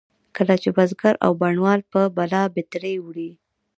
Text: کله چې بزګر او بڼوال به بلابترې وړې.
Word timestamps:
کله 0.35 0.55
چې 0.61 0.69
بزګر 0.77 1.15
او 1.25 1.31
بڼوال 1.41 1.79
به 1.91 2.01
بلابترې 2.17 2.95
وړې. 3.05 3.31